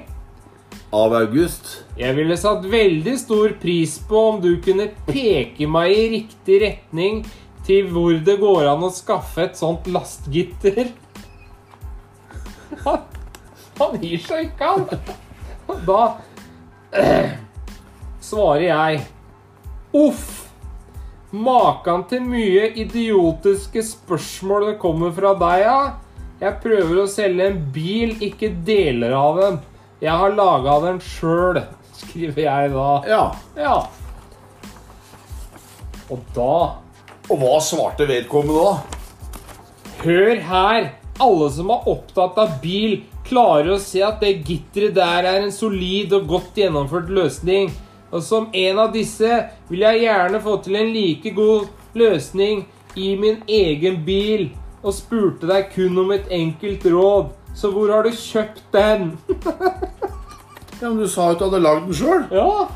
Av 0.90 1.14
August. 1.14 1.84
Jeg 1.98 2.16
ville 2.16 2.34
satt 2.38 2.66
veldig 2.66 3.14
stor 3.18 3.54
pris 3.62 3.94
på 4.10 4.24
om 4.32 4.40
du 4.42 4.56
kunne 4.64 4.88
peke 5.06 5.68
meg 5.70 5.94
i 5.94 6.08
riktig 6.16 6.58
retning 6.64 7.22
til 7.66 7.92
hvor 7.94 8.18
det 8.26 8.40
går 8.40 8.66
an 8.72 8.82
å 8.82 8.90
skaffe 8.94 9.46
et 9.46 9.58
sånt 9.58 9.86
lastgitter. 9.86 10.90
Han, 12.82 13.06
han 13.78 13.96
gir 14.02 14.18
seg 14.24 14.48
ikke, 14.48 14.74
han. 14.74 15.80
Da 15.86 16.02
eh, 16.96 17.38
svarer 18.24 18.66
jeg 18.66 19.02
Uff! 19.94 20.39
Makan 21.30 22.08
til 22.10 22.24
mye 22.26 22.72
idiotiske 22.82 23.84
spørsmål 23.86 24.72
det 24.72 24.78
kommer 24.82 25.12
fra 25.14 25.30
deg, 25.38 25.60
ja. 25.62 25.80
Jeg 26.40 26.58
prøver 26.62 27.02
å 27.02 27.10
selge 27.10 27.46
en 27.46 27.58
bil, 27.70 28.16
ikke 28.24 28.48
deler 28.66 29.14
av 29.14 29.38
den. 29.38 29.58
Jeg 30.02 30.16
har 30.22 30.34
laga 30.34 30.78
den 30.88 30.98
sjøl, 31.04 31.60
skriver 32.00 32.46
jeg 32.48 32.72
da. 32.74 32.88
Ja. 33.06 33.24
Ja. 33.60 33.76
Og 36.10 36.24
da 36.34 36.54
Og 37.30 37.36
hva 37.38 37.58
svarte 37.62 38.08
vedkommende 38.10 38.64
da? 38.64 38.98
Hør 40.00 40.40
her! 40.48 40.88
Alle 41.20 41.50
som 41.52 41.70
er 41.70 41.86
opptatt 41.92 42.38
av 42.40 42.56
bil, 42.62 43.04
klarer 43.28 43.74
å 43.76 43.78
se 43.78 44.00
at 44.02 44.22
det 44.24 44.40
gitteret 44.48 44.96
der 44.96 45.28
er 45.28 45.44
en 45.44 45.52
solid 45.54 46.16
og 46.16 46.26
godt 46.32 46.58
gjennomført 46.58 47.12
løsning. 47.12 47.68
Og 48.10 48.22
som 48.26 48.48
en 48.52 48.78
av 48.82 48.92
disse 48.94 49.28
vil 49.70 49.84
jeg 49.86 50.04
gjerne 50.04 50.40
få 50.42 50.56
til 50.64 50.78
en 50.80 50.90
like 50.94 51.30
god 51.34 51.68
løsning 51.94 52.64
i 52.98 53.14
min 53.18 53.42
egen 53.48 54.00
bil. 54.06 54.48
Og 54.82 54.94
spurte 54.96 55.46
deg 55.50 55.68
kun 55.74 55.98
om 56.02 56.10
et 56.14 56.26
enkelt 56.32 56.86
råd. 56.90 57.30
Så 57.54 57.70
hvor 57.74 57.90
har 57.92 58.06
du 58.06 58.10
kjøpt 58.14 58.64
den? 58.72 59.12
Ja, 60.80 60.88
men 60.88 61.02
Du 61.02 61.08
sa 61.12 61.26
jo 61.28 61.34
at 61.34 61.40
du 61.40 61.44
hadde 61.44 61.58
lagd 61.60 61.82
den 61.84 61.94
sjøl. 61.94 62.22
Ja. 62.32 62.66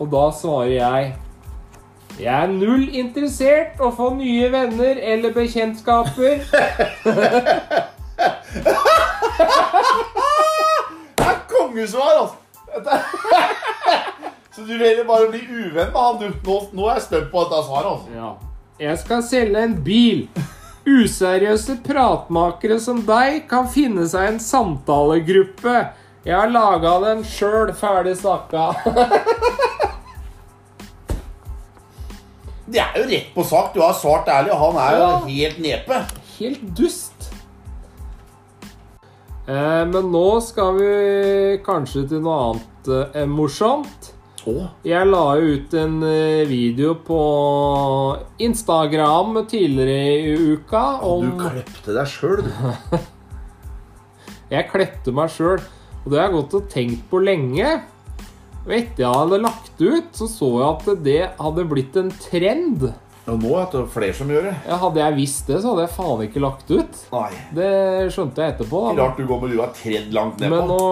Og 0.00 0.06
da 0.12 0.22
svarer 0.32 0.70
jeg 0.72 1.14
Jeg 2.16 2.32
er 2.32 2.46
null 2.48 2.86
interessert 2.96 3.76
å 3.84 3.90
få 3.92 4.14
nye 4.16 4.48
venner 4.48 4.96
eller 5.12 5.34
bekjentskaper. 5.36 6.40
Det 11.16 11.26
er 11.26 11.38
kongesvar, 11.50 12.22
altså! 12.22 12.36
Så 14.56 14.64
du 14.64 14.72
vil 14.80 15.02
bare 15.04 15.26
bli 15.28 15.42
uvenn 15.44 15.90
med 15.92 15.96
han, 16.00 16.16
du. 16.20 16.30
Nå, 16.46 16.54
nå 16.72 16.86
er 16.88 16.94
jeg 16.96 17.02
spent 17.10 17.30
på 17.32 17.42
dette 17.44 17.58
svaret. 17.66 17.90
altså. 17.92 18.08
Ja. 18.16 18.30
Jeg 18.80 18.98
skal 19.02 19.22
selge 19.26 19.62
en 19.68 19.74
bil. 19.84 20.22
Useriøse 20.86 21.76
pratmakere 21.84 22.78
som 22.80 23.02
deg 23.04 23.42
kan 23.50 23.66
finne 23.68 24.06
seg 24.08 24.30
en 24.32 24.40
samtalegruppe. 24.40 25.76
Jeg 26.26 26.34
har 26.40 26.48
laga 26.50 26.94
den 27.04 27.20
sjøl, 27.26 27.72
ferdig 27.76 28.16
snakka. 28.22 28.70
Det 32.66 32.80
er 32.82 32.96
jo 32.98 33.04
rett 33.06 33.28
på 33.36 33.44
sak. 33.46 33.68
Du 33.76 33.80
har 33.84 33.92
svart 33.94 34.26
ærlig, 34.32 34.50
og 34.56 34.58
han 34.64 34.80
er 34.82 34.96
jo 34.96 35.02
Ja. 35.04 35.18
helt 35.26 35.58
nepe. 35.62 36.00
Helt 36.38 36.64
dust. 36.76 37.28
Eh, 39.46 39.84
men 39.86 40.10
nå 40.10 40.40
skal 40.42 40.74
vi 40.74 41.58
kanskje 41.62 42.08
til 42.10 42.20
noe 42.24 42.38
annet 42.48 43.14
eh, 43.14 43.26
morsomt. 43.30 44.12
Å, 44.46 44.52
Jeg 44.86 45.06
la 45.10 45.24
ut 45.42 45.72
en 45.74 45.96
eh, 46.06 46.44
video 46.46 46.92
på 47.02 47.16
Instagram 48.46 49.40
tidligere 49.50 49.96
i 50.20 50.52
uka 50.54 50.82
du 51.02 51.32
klepte 51.40 51.96
deg 51.96 52.12
sjøl, 52.12 52.44
du. 52.46 52.98
Jeg 54.54 54.68
klepte 54.70 55.10
meg 55.10 55.32
sjøl, 55.34 55.58
og 56.04 56.06
det 56.12 56.20
har 56.20 56.28
jeg 56.28 56.36
gått 56.36 56.54
og 56.54 56.68
tenkt 56.70 57.02
på 57.10 57.18
lenge. 57.18 57.72
Og 58.62 58.70
etter 58.76 59.02
jeg 59.02 59.10
hadde 59.10 59.40
lagt 59.42 59.82
ut, 59.82 60.12
så 60.14 60.28
så 60.30 60.52
jeg 60.60 60.68
at 60.68 61.02
det 61.02 61.18
hadde 61.40 61.64
blitt 61.66 61.98
en 61.98 62.12
trend. 62.14 62.86
Og 63.26 63.42
nå 63.42 63.52
er 63.58 63.66
det 63.72 63.82
flere 63.90 64.14
som 64.14 64.30
gjør 64.30 64.46
det. 64.46 64.54
Ja, 64.68 64.78
hadde 64.84 65.02
jeg 65.02 65.16
visst 65.18 65.50
det, 65.50 65.58
så 65.64 65.72
hadde 65.72 65.88
jeg 65.88 65.94
faen 65.96 66.22
ikke 66.28 66.44
lagt 66.44 66.70
ut. 66.70 67.02
Nei. 67.10 67.30
Det 67.58 67.70
skjønte 68.14 68.44
jeg 68.44 68.54
etterpå. 68.54 68.84
da. 68.86 68.94
Rart 69.02 69.18
du 69.18 69.26
går 69.26 69.42
med 69.42 69.54
lua 69.56 69.66
tredd 69.74 70.14
langt 70.14 70.38
Men 70.46 70.70
nå, 70.70 70.82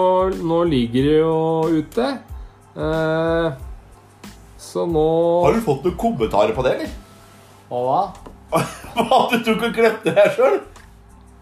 nå 0.43 0.63
ligger 0.67 1.07
det 1.07 1.19
jo 1.21 1.35
ute. 1.79 2.11
Eh, 2.75 3.51
så 4.59 4.83
nå 4.89 5.03
Har 5.45 5.53
du 5.55 5.61
fått 5.63 5.83
noen 5.87 5.95
kommentarer 5.99 6.51
på 6.57 6.63
det, 6.65 6.71
eller? 6.75 6.89
Hva 7.69 7.79
da? 8.51 8.59
At 8.95 9.31
du 9.31 9.37
tok 9.47 9.61
og 9.69 9.73
klepte 9.77 10.09
deg 10.15 10.27
sjøl? 10.35 10.57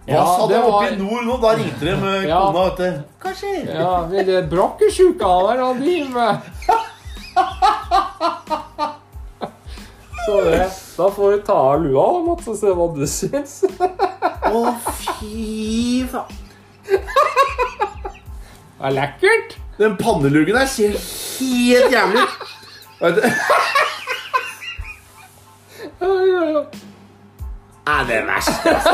Hva 0.03 0.13
Ja, 0.13 0.23
sa 0.27 0.41
de 0.51 0.55
var... 0.59 0.67
oppe 0.69 0.87
i 0.93 0.95
nord 0.99 1.23
nå? 1.27 1.33
Da 1.41 1.49
ringte 1.57 1.83
de 1.87 1.93
med 2.01 2.17
Ja. 2.29 2.39
kona, 2.43 2.59
vet 2.69 2.77
du. 2.77 2.87
Hva 3.23 3.31
skjer? 3.39 3.61
Ja, 3.71 3.93
det 4.11 4.19
er 4.37 4.49
brakkesjuka 4.51 5.29
der 5.47 5.57
han 5.63 5.77
driver 5.81 6.11
med. 6.17 6.33
Så 10.25 10.33
det, 10.45 10.59
da 10.97 11.09
får 11.11 11.31
du 11.33 11.37
ta 11.47 11.53
av 11.73 11.81
lua, 11.83 12.03
da, 12.13 12.19
Mats, 12.29 12.47
og 12.47 12.55
se 12.59 12.67
hva 12.77 12.85
du 12.95 13.03
syns. 13.11 13.53
Å, 14.47 14.59
fy 15.01 16.03
faen. 16.11 16.35
Det 16.87 16.99
er 18.87 18.91
lekkert. 18.95 19.49
Den 19.79 19.97
panneluggen 19.99 20.55
der 20.55 20.67
ser 20.69 20.93
helt 21.43 21.91
jævlig 21.93 22.23
ut. 22.23 23.21
Ja, 26.01 26.11
ja. 26.31 26.63
Er 27.93 28.25
verst, 28.27 28.65
altså. 28.65 28.93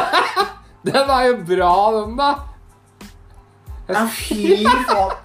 Den 0.86 1.10
er 1.10 1.24
jo 1.28 1.34
bra, 1.50 1.74
den, 1.96 2.16
da. 2.18 2.30
Ja, 3.90 4.06
fy 4.14 4.64
faen. 4.88 5.18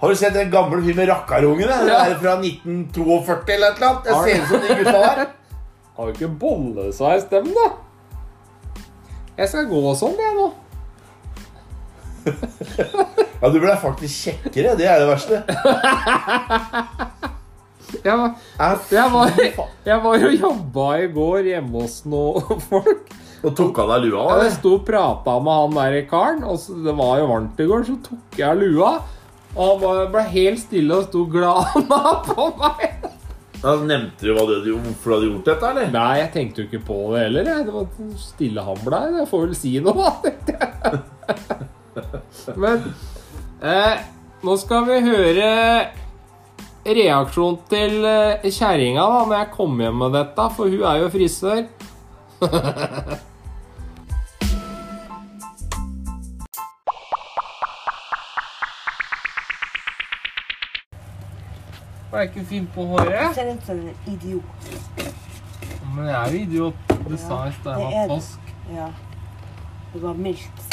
Har 0.00 0.08
du 0.08 0.16
sett 0.16 0.34
den 0.34 0.50
gamle 0.50 0.80
fyren 0.80 0.96
med 0.96 1.10
rakkarungene? 1.10 1.76
Det 1.84 1.92
er 1.92 2.16
fra 2.22 2.38
1942 2.40 3.54
eller 3.54 3.68
et 3.68 3.76
eller 3.76 3.88
annet. 3.90 4.06
Jeg 4.06 4.14
ser 4.24 4.42
ut 4.42 4.48
som 4.48 4.60
de 4.64 4.78
gutta 4.78 4.98
der. 5.04 5.26
Har 5.96 6.08
jo 6.08 6.14
ikke 6.14 6.30
bollesveis, 6.40 7.26
dem, 7.30 7.50
da. 7.52 7.66
Jeg 9.36 9.48
skal 9.52 9.68
gå 9.68 9.94
sånn, 10.00 10.16
jeg, 10.16 10.32
nå. 10.38 10.48
Ja, 13.40 13.48
du 13.48 13.56
ble 13.62 13.72
faktisk 13.80 14.26
kjekkere. 14.28 14.74
Det 14.76 14.86
er 14.90 15.00
det 15.00 15.08
verste. 15.08 15.40
Jeg 18.04 18.16
var, 18.16 18.34
jeg 18.92 19.10
var, 19.12 19.30
jeg 19.84 20.02
var 20.04 20.24
og 20.28 20.34
jobba 20.36 20.84
i 21.02 21.08
går 21.12 21.48
hjemme 21.50 21.80
hos 21.82 21.96
noen 22.08 22.60
folk. 22.68 23.08
Og 23.40 23.54
tok 23.56 23.80
av 23.82 23.94
deg 23.94 24.10
lua? 24.10 24.26
Jeg 24.28 24.36
eller? 24.36 24.52
sto 24.54 24.74
og 24.76 24.84
prata 24.86 25.38
med 25.40 25.56
han 25.56 25.78
der 25.78 25.96
karen, 26.10 26.42
og 26.44 26.58
så, 26.60 26.76
det 26.84 26.92
var 26.98 27.18
jo 27.22 27.30
varmt 27.30 27.60
i 27.64 27.66
går, 27.70 27.86
så 27.88 27.96
tok 28.04 28.38
jeg 28.38 28.46
av 28.50 28.60
lua. 28.60 28.90
Og 29.56 29.82
han 29.86 30.12
ble 30.12 30.24
helt 30.36 30.60
stille 30.62 31.00
og 31.00 31.08
sto 31.08 31.24
glana 31.32 32.00
på 32.28 32.50
meg. 32.60 33.08
Da 33.60 33.74
nevnte 33.80 34.24
du 34.28 34.30
hva 34.36 34.44
du, 34.48 34.70
hvorfor 34.76 35.10
du 35.10 35.16
hadde 35.16 35.30
gjort 35.32 35.50
dette, 35.50 35.72
eller? 35.72 35.90
Nei, 35.96 36.12
jeg 36.22 36.30
tenkte 36.36 36.62
jo 36.62 36.68
ikke 36.70 36.84
på 36.86 37.00
det 37.14 37.24
heller. 37.26 37.50
jeg. 37.50 37.66
Det 37.66 37.74
var 37.74 38.14
stille 38.28 38.68
han 38.68 38.84
blei. 38.86 39.02
Jeg 39.18 39.28
får 39.32 39.44
vel 39.48 39.58
si 39.58 39.74
noe, 39.84 40.14
da. 40.46 41.58
Men 42.56 42.84
eh, 43.62 44.04
nå 44.46 44.56
skal 44.60 44.86
vi 44.88 45.00
høre 45.04 45.48
reaksjonen 46.86 47.58
til 47.70 48.04
eh, 48.08 48.46
kjerringa 48.46 49.02
da, 49.02 49.24
når 49.26 49.36
jeg 49.38 49.50
kommer 49.56 49.88
hjem 49.88 49.98
med 50.04 50.14
dette, 50.18 50.46
for 50.56 50.72
hun 50.72 50.86
er 50.92 51.02
jo 51.02 51.10
frisør. 51.16 51.66
Var 62.10 62.18
jeg 62.18 62.28
ikke 62.28 62.46
fin 62.46 62.70
på 62.74 62.84
håret? 62.90 63.34
ser 63.34 63.52
ut 63.54 63.66
som 63.66 63.76
en 63.76 63.94
idiot. 64.06 64.42
Men 65.94 66.04
jeg 66.06 66.16
er 66.16 66.32
jo 66.32 66.38
idiot. 66.38 66.74
Du 67.08 67.16
sa 67.16 67.44
i 67.46 67.52
stad 67.60 67.74
det 67.74 67.84
jeg 67.84 68.08
var 68.08 68.16
påsk. 68.16 68.52
Ja. 68.74 68.88
Det 69.92 70.02
var 70.02 70.12
mildt. 70.12 70.69